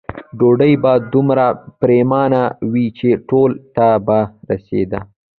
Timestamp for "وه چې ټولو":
2.71-3.55